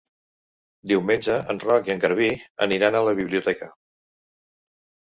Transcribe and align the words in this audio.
Diumenge 0.91 1.35
en 1.53 1.61
Roc 1.65 1.91
i 1.91 1.95
en 1.97 2.01
Garbí 2.07 2.31
aniran 2.69 2.99
a 2.99 3.05
la 3.11 3.17
biblioteca. 3.21 3.73